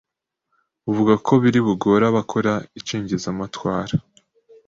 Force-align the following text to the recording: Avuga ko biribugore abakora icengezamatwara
Avuga 0.89 1.13
ko 1.25 1.33
biribugore 1.43 2.03
abakora 2.11 2.53
icengezamatwara 2.79 3.93